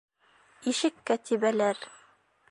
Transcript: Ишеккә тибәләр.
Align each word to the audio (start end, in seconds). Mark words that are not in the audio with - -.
Ишеккә 0.71 1.17
тибәләр. 1.29 1.83